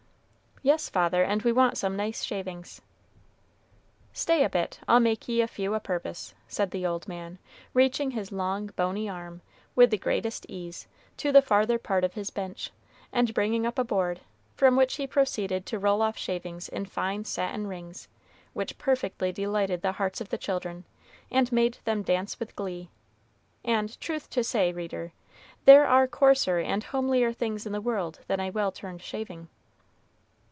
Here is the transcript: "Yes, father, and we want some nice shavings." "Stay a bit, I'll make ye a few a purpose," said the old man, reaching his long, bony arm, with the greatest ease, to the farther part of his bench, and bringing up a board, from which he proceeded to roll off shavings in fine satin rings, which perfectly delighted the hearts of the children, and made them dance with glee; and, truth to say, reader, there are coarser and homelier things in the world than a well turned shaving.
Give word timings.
"Yes, 0.63 0.89
father, 0.89 1.23
and 1.23 1.41
we 1.41 1.51
want 1.51 1.75
some 1.75 1.95
nice 1.95 2.23
shavings." 2.23 2.81
"Stay 4.13 4.43
a 4.43 4.49
bit, 4.49 4.79
I'll 4.87 4.99
make 4.99 5.27
ye 5.27 5.41
a 5.41 5.47
few 5.47 5.73
a 5.73 5.79
purpose," 5.79 6.35
said 6.47 6.69
the 6.69 6.85
old 6.85 7.07
man, 7.07 7.39
reaching 7.73 8.11
his 8.11 8.31
long, 8.31 8.67
bony 8.75 9.09
arm, 9.09 9.41
with 9.75 9.89
the 9.89 9.97
greatest 9.97 10.45
ease, 10.47 10.85
to 11.17 11.31
the 11.31 11.41
farther 11.41 11.79
part 11.79 12.03
of 12.03 12.13
his 12.13 12.29
bench, 12.29 12.69
and 13.11 13.33
bringing 13.33 13.65
up 13.65 13.79
a 13.79 13.83
board, 13.83 14.19
from 14.55 14.75
which 14.75 14.97
he 14.97 15.07
proceeded 15.07 15.65
to 15.65 15.79
roll 15.79 15.99
off 16.03 16.15
shavings 16.15 16.69
in 16.69 16.85
fine 16.85 17.25
satin 17.25 17.65
rings, 17.65 18.07
which 18.53 18.77
perfectly 18.77 19.31
delighted 19.31 19.81
the 19.81 19.93
hearts 19.93 20.21
of 20.21 20.29
the 20.29 20.37
children, 20.37 20.83
and 21.31 21.51
made 21.51 21.79
them 21.85 22.03
dance 22.03 22.39
with 22.39 22.55
glee; 22.55 22.91
and, 23.65 23.99
truth 23.99 24.29
to 24.29 24.43
say, 24.43 24.71
reader, 24.71 25.11
there 25.65 25.87
are 25.87 26.07
coarser 26.07 26.59
and 26.59 26.83
homelier 26.83 27.33
things 27.33 27.65
in 27.65 27.71
the 27.73 27.81
world 27.81 28.19
than 28.27 28.39
a 28.39 28.51
well 28.51 28.71
turned 28.71 29.01
shaving. 29.01 29.47